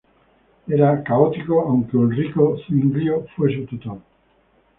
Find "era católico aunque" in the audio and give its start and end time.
0.67-1.95